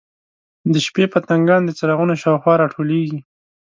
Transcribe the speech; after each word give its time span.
د 0.73 0.75
شپې 0.85 1.05
پتنګان 1.13 1.61
د 1.65 1.69
څراغونو 1.77 2.13
شاوخوا 2.21 2.53
راټولیږي. 2.63 3.19